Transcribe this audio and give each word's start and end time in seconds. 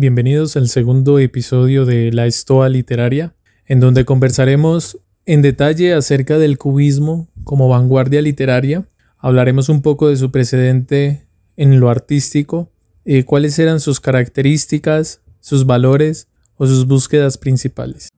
Bienvenidos 0.00 0.56
al 0.56 0.68
segundo 0.68 1.18
episodio 1.18 1.84
de 1.84 2.12
La 2.12 2.26
Estoa 2.26 2.68
Literaria, 2.68 3.34
en 3.66 3.80
donde 3.80 4.04
conversaremos 4.04 5.00
en 5.26 5.42
detalle 5.42 5.92
acerca 5.92 6.38
del 6.38 6.56
cubismo 6.56 7.28
como 7.42 7.68
vanguardia 7.68 8.22
literaria. 8.22 8.86
Hablaremos 9.18 9.68
un 9.68 9.82
poco 9.82 10.08
de 10.08 10.14
su 10.14 10.30
precedente 10.30 11.26
en 11.56 11.80
lo 11.80 11.90
artístico, 11.90 12.70
eh, 13.04 13.24
cuáles 13.24 13.58
eran 13.58 13.80
sus 13.80 13.98
características, 13.98 15.20
sus 15.40 15.66
valores 15.66 16.28
o 16.54 16.68
sus 16.68 16.86
búsquedas 16.86 17.36
principales. 17.36 18.08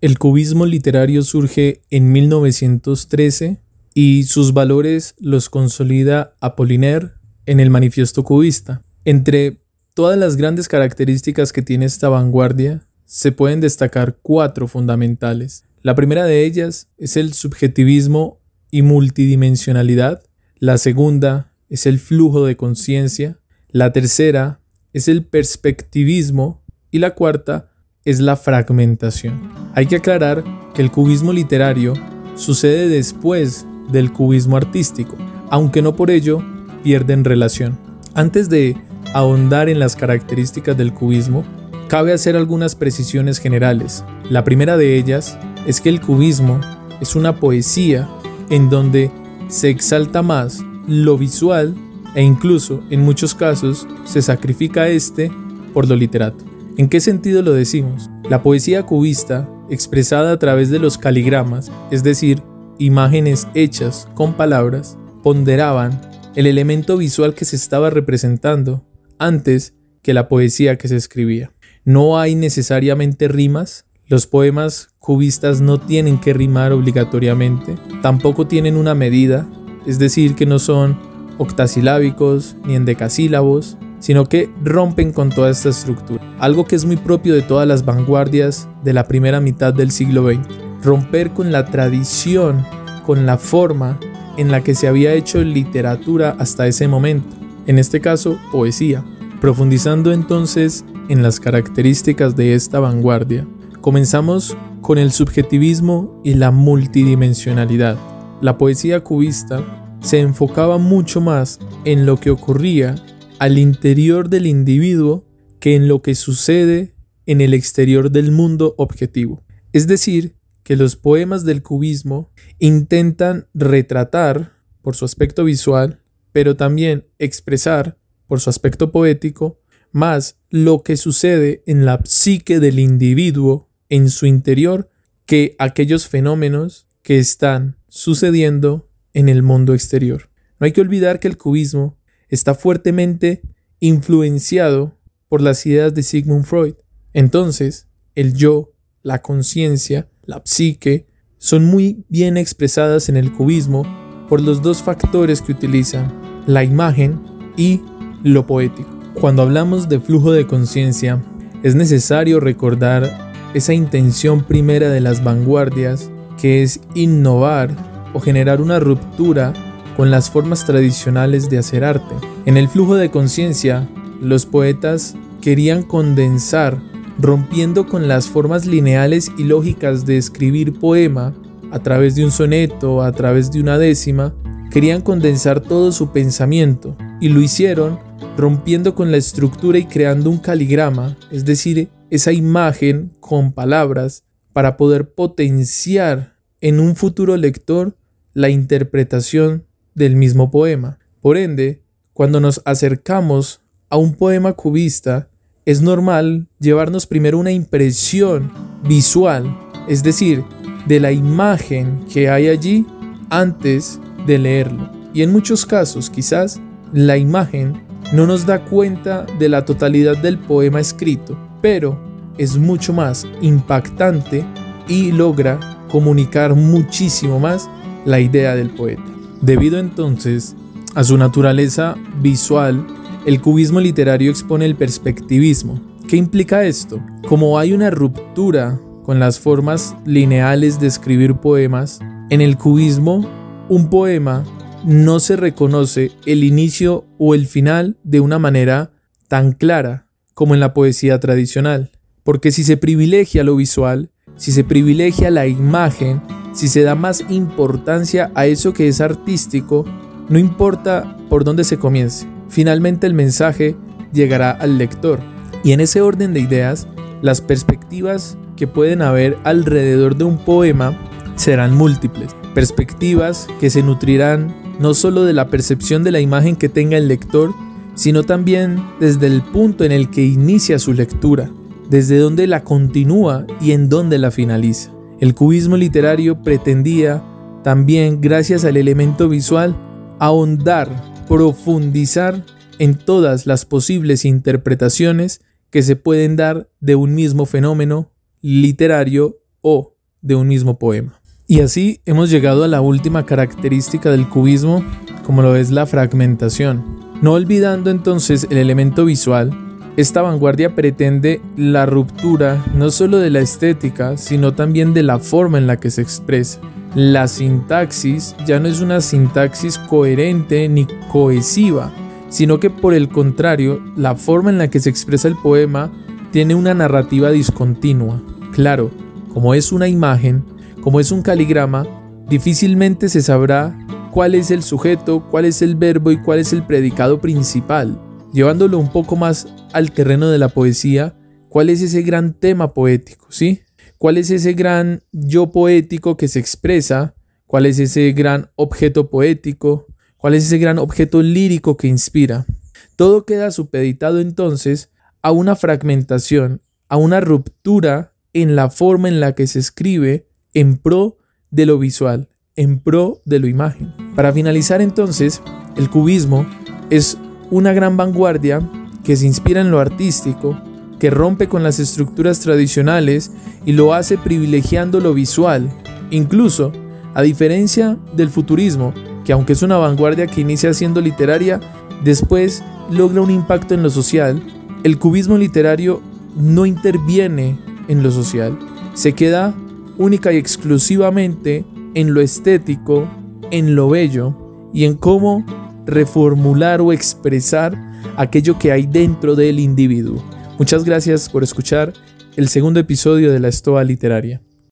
El 0.00 0.18
cubismo 0.18 0.66
literario 0.66 1.22
surge 1.22 1.82
en 1.90 2.10
1913 2.10 3.60
y 4.00 4.22
sus 4.22 4.52
valores 4.52 5.16
los 5.18 5.50
consolida 5.50 6.36
Apollinaire 6.40 7.14
en 7.46 7.58
el 7.58 7.68
Manifiesto 7.68 8.22
Cubista. 8.22 8.84
Entre 9.04 9.64
todas 9.92 10.16
las 10.16 10.36
grandes 10.36 10.68
características 10.68 11.52
que 11.52 11.62
tiene 11.62 11.86
esta 11.86 12.08
vanguardia, 12.08 12.86
se 13.06 13.32
pueden 13.32 13.60
destacar 13.60 14.20
cuatro 14.22 14.68
fundamentales. 14.68 15.64
La 15.82 15.96
primera 15.96 16.26
de 16.26 16.44
ellas 16.44 16.86
es 16.96 17.16
el 17.16 17.32
subjetivismo 17.32 18.40
y 18.70 18.82
multidimensionalidad. 18.82 20.22
La 20.60 20.78
segunda 20.78 21.52
es 21.68 21.84
el 21.84 21.98
flujo 21.98 22.46
de 22.46 22.56
conciencia. 22.56 23.40
La 23.66 23.92
tercera 23.92 24.60
es 24.92 25.08
el 25.08 25.26
perspectivismo. 25.26 26.62
Y 26.92 27.00
la 27.00 27.16
cuarta 27.16 27.72
es 28.04 28.20
la 28.20 28.36
fragmentación. 28.36 29.50
Hay 29.74 29.86
que 29.86 29.96
aclarar 29.96 30.44
que 30.72 30.82
el 30.82 30.92
cubismo 30.92 31.32
literario 31.32 31.94
sucede 32.36 32.86
después 32.86 33.66
del 33.90 34.12
cubismo 34.12 34.56
artístico, 34.56 35.16
aunque 35.50 35.82
no 35.82 35.96
por 35.96 36.10
ello 36.10 36.42
pierden 36.82 37.24
relación. 37.24 37.78
Antes 38.14 38.48
de 38.48 38.76
ahondar 39.14 39.68
en 39.68 39.78
las 39.78 39.96
características 39.96 40.76
del 40.76 40.92
cubismo, 40.92 41.44
cabe 41.88 42.12
hacer 42.12 42.36
algunas 42.36 42.74
precisiones 42.74 43.38
generales. 43.38 44.04
La 44.30 44.44
primera 44.44 44.76
de 44.76 44.96
ellas 44.96 45.38
es 45.66 45.80
que 45.80 45.88
el 45.88 46.00
cubismo 46.00 46.60
es 47.00 47.16
una 47.16 47.36
poesía 47.36 48.08
en 48.50 48.70
donde 48.70 49.10
se 49.48 49.70
exalta 49.70 50.22
más 50.22 50.62
lo 50.86 51.16
visual 51.18 51.74
e 52.14 52.22
incluso 52.22 52.82
en 52.90 53.02
muchos 53.02 53.34
casos 53.34 53.86
se 54.04 54.22
sacrifica 54.22 54.88
este 54.88 55.30
por 55.72 55.88
lo 55.88 55.96
literato. 55.96 56.44
¿En 56.76 56.88
qué 56.88 57.00
sentido 57.00 57.42
lo 57.42 57.52
decimos? 57.52 58.08
La 58.28 58.42
poesía 58.42 58.84
cubista, 58.84 59.48
expresada 59.68 60.32
a 60.32 60.38
través 60.38 60.70
de 60.70 60.78
los 60.78 60.96
caligramas, 60.96 61.70
es 61.90 62.02
decir, 62.02 62.42
imágenes 62.78 63.46
hechas 63.54 64.08
con 64.14 64.34
palabras, 64.34 64.96
ponderaban 65.22 66.00
el 66.34 66.46
elemento 66.46 66.96
visual 66.96 67.34
que 67.34 67.44
se 67.44 67.56
estaba 67.56 67.90
representando 67.90 68.84
antes 69.18 69.74
que 70.02 70.14
la 70.14 70.28
poesía 70.28 70.78
que 70.78 70.88
se 70.88 70.96
escribía. 70.96 71.52
No 71.84 72.18
hay 72.18 72.34
necesariamente 72.34 73.28
rimas, 73.28 73.86
los 74.06 74.26
poemas 74.26 74.88
cubistas 74.98 75.60
no 75.60 75.78
tienen 75.78 76.20
que 76.20 76.32
rimar 76.32 76.72
obligatoriamente, 76.72 77.74
tampoco 78.02 78.46
tienen 78.46 78.76
una 78.76 78.94
medida, 78.94 79.46
es 79.86 79.98
decir, 79.98 80.34
que 80.34 80.46
no 80.46 80.58
son 80.58 80.98
octasilábicos 81.38 82.56
ni 82.64 82.74
endecasílabos, 82.74 83.76
sino 84.00 84.28
que 84.28 84.50
rompen 84.62 85.12
con 85.12 85.30
toda 85.30 85.50
esta 85.50 85.70
estructura, 85.70 86.22
algo 86.38 86.64
que 86.64 86.76
es 86.76 86.84
muy 86.84 86.96
propio 86.96 87.34
de 87.34 87.42
todas 87.42 87.66
las 87.66 87.84
vanguardias 87.84 88.68
de 88.84 88.92
la 88.92 89.04
primera 89.04 89.40
mitad 89.40 89.74
del 89.74 89.90
siglo 89.90 90.26
XX, 90.28 90.46
romper 90.82 91.30
con 91.30 91.52
la 91.52 91.66
tradición, 91.66 92.64
con 93.04 93.26
la 93.26 93.38
forma 93.38 93.98
en 94.36 94.50
la 94.50 94.62
que 94.62 94.74
se 94.74 94.86
había 94.86 95.14
hecho 95.14 95.42
literatura 95.42 96.36
hasta 96.38 96.66
ese 96.66 96.86
momento, 96.88 97.36
en 97.66 97.78
este 97.78 98.00
caso 98.00 98.38
poesía. 98.52 99.04
Profundizando 99.40 100.12
entonces 100.12 100.84
en 101.08 101.22
las 101.22 101.40
características 101.40 102.36
de 102.36 102.54
esta 102.54 102.80
vanguardia, 102.80 103.46
comenzamos 103.80 104.56
con 104.80 104.98
el 104.98 105.12
subjetivismo 105.12 106.20
y 106.24 106.34
la 106.34 106.50
multidimensionalidad. 106.50 107.96
La 108.40 108.58
poesía 108.58 109.02
cubista 109.02 109.64
se 110.00 110.20
enfocaba 110.20 110.78
mucho 110.78 111.20
más 111.20 111.58
en 111.84 112.06
lo 112.06 112.18
que 112.18 112.30
ocurría 112.30 112.94
al 113.38 113.58
interior 113.58 114.28
del 114.28 114.46
individuo 114.46 115.24
que 115.60 115.74
en 115.74 115.88
lo 115.88 116.02
que 116.02 116.14
sucede 116.14 116.94
en 117.26 117.40
el 117.40 117.54
exterior 117.54 118.10
del 118.10 118.32
mundo 118.32 118.74
objetivo. 118.78 119.42
Es 119.72 119.86
decir, 119.86 120.37
que 120.68 120.76
los 120.76 120.96
poemas 120.96 121.46
del 121.46 121.62
cubismo 121.62 122.30
intentan 122.58 123.48
retratar, 123.54 124.52
por 124.82 124.96
su 124.96 125.06
aspecto 125.06 125.44
visual, 125.44 126.02
pero 126.30 126.58
también 126.58 127.06
expresar, 127.18 127.96
por 128.26 128.40
su 128.40 128.50
aspecto 128.50 128.92
poético, 128.92 129.62
más 129.92 130.36
lo 130.50 130.82
que 130.82 130.98
sucede 130.98 131.62
en 131.66 131.86
la 131.86 132.02
psique 132.04 132.60
del 132.60 132.80
individuo 132.80 133.70
en 133.88 134.10
su 134.10 134.26
interior 134.26 134.90
que 135.24 135.56
aquellos 135.58 136.06
fenómenos 136.06 136.86
que 137.00 137.18
están 137.18 137.78
sucediendo 137.88 138.90
en 139.14 139.30
el 139.30 139.42
mundo 139.42 139.72
exterior. 139.72 140.28
No 140.60 140.66
hay 140.66 140.72
que 140.72 140.82
olvidar 140.82 141.18
que 141.18 141.28
el 141.28 141.38
cubismo 141.38 141.96
está 142.28 142.54
fuertemente 142.54 143.40
influenciado 143.80 144.98
por 145.30 145.40
las 145.40 145.64
ideas 145.64 145.94
de 145.94 146.02
Sigmund 146.02 146.44
Freud. 146.44 146.74
Entonces, 147.14 147.88
el 148.14 148.34
yo, 148.34 148.74
la 149.02 149.22
conciencia, 149.22 150.10
la 150.28 150.42
psique, 150.44 151.06
son 151.38 151.64
muy 151.64 152.04
bien 152.10 152.36
expresadas 152.36 153.08
en 153.08 153.16
el 153.16 153.32
cubismo 153.32 153.84
por 154.28 154.42
los 154.42 154.60
dos 154.60 154.82
factores 154.82 155.40
que 155.40 155.52
utilizan, 155.52 156.12
la 156.46 156.62
imagen 156.62 157.18
y 157.56 157.80
lo 158.22 158.46
poético. 158.46 158.90
Cuando 159.14 159.40
hablamos 159.40 159.88
de 159.88 160.00
flujo 160.00 160.30
de 160.30 160.46
conciencia, 160.46 161.24
es 161.62 161.74
necesario 161.74 162.40
recordar 162.40 163.32
esa 163.54 163.72
intención 163.72 164.44
primera 164.44 164.90
de 164.90 165.00
las 165.00 165.24
vanguardias, 165.24 166.10
que 166.38 166.62
es 166.62 166.80
innovar 166.94 167.74
o 168.12 168.20
generar 168.20 168.60
una 168.60 168.78
ruptura 168.78 169.54
con 169.96 170.10
las 170.10 170.30
formas 170.30 170.66
tradicionales 170.66 171.48
de 171.48 171.56
hacer 171.56 171.84
arte. 171.84 172.14
En 172.44 172.58
el 172.58 172.68
flujo 172.68 172.96
de 172.96 173.10
conciencia, 173.10 173.88
los 174.20 174.44
poetas 174.44 175.16
querían 175.40 175.82
condensar, 175.82 176.78
rompiendo 177.18 177.86
con 177.86 178.08
las 178.08 178.28
formas 178.28 178.64
lineales 178.66 179.30
y 179.36 179.44
lógicas 179.44 180.06
de 180.06 180.16
escribir 180.16 180.78
poema 180.78 181.34
a 181.70 181.80
través 181.80 182.14
de 182.14 182.24
un 182.24 182.30
soneto, 182.30 183.02
a 183.02 183.12
través 183.12 183.50
de 183.50 183.60
una 183.60 183.78
décima, 183.78 184.34
querían 184.70 185.02
condensar 185.02 185.60
todo 185.60 185.92
su 185.92 186.12
pensamiento 186.12 186.96
y 187.20 187.28
lo 187.28 187.40
hicieron 187.40 187.98
rompiendo 188.36 188.94
con 188.94 189.10
la 189.10 189.16
estructura 189.16 189.78
y 189.78 189.86
creando 189.86 190.30
un 190.30 190.38
caligrama, 190.38 191.16
es 191.30 191.44
decir, 191.44 191.88
esa 192.10 192.32
imagen 192.32 193.12
con 193.20 193.52
palabras 193.52 194.24
para 194.52 194.76
poder 194.76 195.12
potenciar 195.12 196.36
en 196.60 196.80
un 196.80 196.96
futuro 196.96 197.36
lector 197.36 197.96
la 198.32 198.48
interpretación 198.48 199.66
del 199.94 200.16
mismo 200.16 200.50
poema. 200.50 200.98
Por 201.20 201.36
ende, 201.36 201.82
cuando 202.12 202.40
nos 202.40 202.62
acercamos 202.64 203.60
a 203.90 203.96
un 203.96 204.14
poema 204.14 204.52
cubista, 204.52 205.28
es 205.68 205.82
normal 205.82 206.46
llevarnos 206.60 207.06
primero 207.06 207.38
una 207.38 207.52
impresión 207.52 208.50
visual, 208.88 209.54
es 209.86 210.02
decir, 210.02 210.42
de 210.86 210.98
la 210.98 211.12
imagen 211.12 212.06
que 212.10 212.30
hay 212.30 212.48
allí 212.48 212.86
antes 213.28 214.00
de 214.26 214.38
leerlo. 214.38 214.88
Y 215.12 215.20
en 215.20 215.30
muchos 215.30 215.66
casos, 215.66 216.08
quizás, 216.08 216.58
la 216.94 217.18
imagen 217.18 217.82
no 218.14 218.26
nos 218.26 218.46
da 218.46 218.64
cuenta 218.64 219.26
de 219.38 219.50
la 219.50 219.66
totalidad 219.66 220.16
del 220.16 220.38
poema 220.38 220.80
escrito, 220.80 221.38
pero 221.60 222.00
es 222.38 222.56
mucho 222.56 222.94
más 222.94 223.26
impactante 223.42 224.46
y 224.88 225.12
logra 225.12 225.60
comunicar 225.90 226.54
muchísimo 226.54 227.38
más 227.38 227.68
la 228.06 228.20
idea 228.20 228.54
del 228.54 228.70
poeta. 228.70 229.04
Debido 229.42 229.78
entonces 229.78 230.56
a 230.94 231.04
su 231.04 231.18
naturaleza 231.18 231.94
visual, 232.22 232.86
el 233.28 233.42
cubismo 233.42 233.78
literario 233.78 234.30
expone 234.30 234.64
el 234.64 234.74
perspectivismo. 234.74 235.82
¿Qué 236.08 236.16
implica 236.16 236.64
esto? 236.64 236.98
Como 237.28 237.58
hay 237.58 237.74
una 237.74 237.90
ruptura 237.90 238.80
con 239.04 239.18
las 239.20 239.38
formas 239.38 239.94
lineales 240.06 240.80
de 240.80 240.86
escribir 240.86 241.34
poemas, 241.34 242.00
en 242.30 242.40
el 242.40 242.56
cubismo 242.56 243.28
un 243.68 243.90
poema 243.90 244.44
no 244.82 245.20
se 245.20 245.36
reconoce 245.36 246.10
el 246.24 246.42
inicio 246.42 247.04
o 247.18 247.34
el 247.34 247.46
final 247.46 247.98
de 248.02 248.20
una 248.20 248.38
manera 248.38 248.92
tan 249.28 249.52
clara 249.52 250.06
como 250.32 250.54
en 250.54 250.60
la 250.60 250.72
poesía 250.72 251.20
tradicional. 251.20 251.90
Porque 252.24 252.50
si 252.50 252.64
se 252.64 252.78
privilegia 252.78 253.44
lo 253.44 253.56
visual, 253.56 254.10
si 254.36 254.52
se 254.52 254.64
privilegia 254.64 255.30
la 255.30 255.46
imagen, 255.46 256.22
si 256.54 256.66
se 256.66 256.80
da 256.80 256.94
más 256.94 257.22
importancia 257.28 258.32
a 258.34 258.46
eso 258.46 258.72
que 258.72 258.88
es 258.88 259.02
artístico, 259.02 259.84
no 260.28 260.38
importa 260.38 261.16
por 261.28 261.44
dónde 261.44 261.64
se 261.64 261.78
comience, 261.78 262.26
finalmente 262.48 263.06
el 263.06 263.14
mensaje 263.14 263.76
llegará 264.12 264.50
al 264.50 264.78
lector. 264.78 265.20
Y 265.64 265.72
en 265.72 265.80
ese 265.80 266.00
orden 266.00 266.34
de 266.34 266.40
ideas, 266.40 266.86
las 267.22 267.40
perspectivas 267.40 268.36
que 268.56 268.66
pueden 268.66 269.02
haber 269.02 269.38
alrededor 269.44 270.16
de 270.16 270.24
un 270.24 270.38
poema 270.38 270.96
serán 271.36 271.74
múltiples, 271.76 272.34
perspectivas 272.54 273.48
que 273.60 273.70
se 273.70 273.82
nutrirán 273.82 274.54
no 274.78 274.94
solo 274.94 275.24
de 275.24 275.32
la 275.32 275.48
percepción 275.48 276.04
de 276.04 276.12
la 276.12 276.20
imagen 276.20 276.56
que 276.56 276.68
tenga 276.68 276.96
el 276.96 277.08
lector, 277.08 277.52
sino 277.94 278.22
también 278.22 278.82
desde 279.00 279.26
el 279.26 279.42
punto 279.42 279.84
en 279.84 279.92
el 279.92 280.08
que 280.10 280.24
inicia 280.24 280.78
su 280.78 280.92
lectura, 280.92 281.50
desde 281.90 282.18
donde 282.18 282.46
la 282.46 282.62
continúa 282.62 283.46
y 283.60 283.72
en 283.72 283.88
donde 283.88 284.18
la 284.18 284.30
finaliza. 284.30 284.92
El 285.20 285.34
cubismo 285.34 285.76
literario 285.76 286.42
pretendía 286.42 287.24
también, 287.64 288.20
gracias 288.20 288.64
al 288.64 288.76
elemento 288.76 289.28
visual, 289.28 289.76
ahondar, 290.18 290.88
profundizar 291.28 292.44
en 292.78 292.96
todas 292.96 293.46
las 293.46 293.64
posibles 293.64 294.24
interpretaciones 294.24 295.40
que 295.70 295.82
se 295.82 295.96
pueden 295.96 296.36
dar 296.36 296.68
de 296.80 296.94
un 296.94 297.14
mismo 297.14 297.46
fenómeno 297.46 298.10
literario 298.40 299.38
o 299.60 299.96
de 300.22 300.34
un 300.34 300.48
mismo 300.48 300.78
poema. 300.78 301.20
Y 301.46 301.60
así 301.60 302.00
hemos 302.04 302.30
llegado 302.30 302.64
a 302.64 302.68
la 302.68 302.80
última 302.80 303.24
característica 303.24 304.10
del 304.10 304.28
cubismo, 304.28 304.84
como 305.24 305.42
lo 305.42 305.56
es 305.56 305.70
la 305.70 305.86
fragmentación. 305.86 306.98
No 307.22 307.32
olvidando 307.32 307.90
entonces 307.90 308.46
el 308.50 308.58
elemento 308.58 309.04
visual, 309.04 309.50
esta 309.96 310.22
vanguardia 310.22 310.74
pretende 310.74 311.40
la 311.56 311.84
ruptura 311.84 312.64
no 312.74 312.90
solo 312.90 313.18
de 313.18 313.30
la 313.30 313.40
estética, 313.40 314.16
sino 314.16 314.54
también 314.54 314.94
de 314.94 315.02
la 315.02 315.18
forma 315.18 315.58
en 315.58 315.66
la 315.66 315.78
que 315.78 315.90
se 315.90 316.02
expresa. 316.02 316.60
La 316.94 317.28
sintaxis 317.28 318.34
ya 318.46 318.58
no 318.58 318.68
es 318.68 318.80
una 318.80 319.00
sintaxis 319.00 319.78
coherente 319.78 320.68
ni 320.68 320.86
cohesiva, 321.12 321.92
sino 322.28 322.58
que 322.58 322.70
por 322.70 322.94
el 322.94 323.08
contrario, 323.08 323.82
la 323.96 324.14
forma 324.14 324.50
en 324.50 324.58
la 324.58 324.68
que 324.68 324.80
se 324.80 324.90
expresa 324.90 325.28
el 325.28 325.36
poema 325.36 325.92
tiene 326.30 326.54
una 326.54 326.74
narrativa 326.74 327.30
discontinua. 327.30 328.22
Claro, 328.52 328.90
como 329.32 329.54
es 329.54 329.70
una 329.70 329.88
imagen, 329.88 330.44
como 330.80 331.00
es 331.00 331.12
un 331.12 331.22
caligrama, 331.22 331.86
difícilmente 332.28 333.08
se 333.08 333.22
sabrá 333.22 333.78
cuál 334.10 334.34
es 334.34 334.50
el 334.50 334.62
sujeto, 334.62 335.26
cuál 335.30 335.44
es 335.44 335.62
el 335.62 335.76
verbo 335.76 336.10
y 336.10 336.20
cuál 336.20 336.38
es 336.38 336.52
el 336.52 336.62
predicado 336.64 337.20
principal. 337.20 338.00
Llevándolo 338.32 338.78
un 338.78 338.90
poco 338.90 339.16
más 339.16 339.46
al 339.72 339.92
terreno 339.92 340.28
de 340.28 340.38
la 340.38 340.48
poesía, 340.48 341.16
cuál 341.48 341.70
es 341.70 341.82
ese 341.82 342.02
gran 342.02 342.34
tema 342.34 342.72
poético, 342.72 343.26
¿sí? 343.30 343.60
¿Cuál 343.98 344.16
es 344.16 344.30
ese 344.30 344.52
gran 344.52 345.02
yo 345.10 345.50
poético 345.50 346.16
que 346.16 346.28
se 346.28 346.38
expresa? 346.38 347.16
¿Cuál 347.46 347.66
es 347.66 347.80
ese 347.80 348.12
gran 348.12 348.48
objeto 348.54 349.10
poético? 349.10 349.86
¿Cuál 350.16 350.34
es 350.34 350.44
ese 350.44 350.58
gran 350.58 350.78
objeto 350.78 351.20
lírico 351.20 351.76
que 351.76 351.88
inspira? 351.88 352.46
Todo 352.94 353.26
queda 353.26 353.50
supeditado 353.50 354.20
entonces 354.20 354.92
a 355.20 355.32
una 355.32 355.56
fragmentación, 355.56 356.62
a 356.88 356.96
una 356.96 357.20
ruptura 357.20 358.14
en 358.32 358.54
la 358.54 358.70
forma 358.70 359.08
en 359.08 359.18
la 359.18 359.34
que 359.34 359.48
se 359.48 359.58
escribe 359.58 360.28
en 360.54 360.76
pro 360.76 361.18
de 361.50 361.66
lo 361.66 361.80
visual, 361.80 362.28
en 362.54 362.78
pro 362.78 363.20
de 363.24 363.40
lo 363.40 363.48
imagen. 363.48 363.92
Para 364.14 364.32
finalizar 364.32 364.80
entonces, 364.80 365.42
el 365.76 365.90
cubismo 365.90 366.46
es 366.90 367.18
una 367.50 367.72
gran 367.72 367.96
vanguardia 367.96 368.60
que 369.02 369.16
se 369.16 369.26
inspira 369.26 369.60
en 369.60 369.72
lo 369.72 369.80
artístico, 369.80 370.56
que 370.98 371.10
rompe 371.10 371.48
con 371.48 371.62
las 371.62 371.78
estructuras 371.78 372.40
tradicionales 372.40 373.30
y 373.64 373.72
lo 373.72 373.94
hace 373.94 374.18
privilegiando 374.18 375.00
lo 375.00 375.14
visual. 375.14 375.70
Incluso, 376.10 376.72
a 377.14 377.22
diferencia 377.22 377.96
del 378.14 378.30
futurismo, 378.30 378.92
que 379.24 379.32
aunque 379.32 379.52
es 379.52 379.62
una 379.62 379.76
vanguardia 379.76 380.26
que 380.26 380.40
inicia 380.40 380.72
siendo 380.72 381.00
literaria, 381.00 381.60
después 382.04 382.62
logra 382.90 383.20
un 383.20 383.30
impacto 383.30 383.74
en 383.74 383.82
lo 383.82 383.90
social, 383.90 384.42
el 384.84 384.98
cubismo 384.98 385.36
literario 385.36 386.00
no 386.36 386.66
interviene 386.66 387.58
en 387.88 388.02
lo 388.02 388.10
social, 388.10 388.56
se 388.94 389.12
queda 389.12 389.54
única 389.98 390.32
y 390.32 390.36
exclusivamente 390.36 391.64
en 391.94 392.14
lo 392.14 392.20
estético, 392.20 393.08
en 393.50 393.74
lo 393.74 393.88
bello 393.88 394.34
y 394.72 394.84
en 394.84 394.94
cómo 394.94 395.44
reformular 395.86 396.80
o 396.80 396.92
expresar 396.92 397.76
aquello 398.16 398.58
que 398.58 398.72
hay 398.72 398.86
dentro 398.86 399.34
del 399.34 399.58
individuo. 399.58 400.22
Muchas 400.58 400.84
gracias 400.84 401.28
por 401.28 401.44
escuchar 401.44 401.92
el 402.36 402.48
segundo 402.48 402.80
episodio 402.80 403.32
de 403.32 403.38
la 403.38 403.46
Estoa 403.46 403.84
Literaria. 403.84 404.40